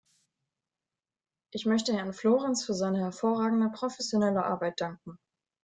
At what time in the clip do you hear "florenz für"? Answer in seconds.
2.13-2.73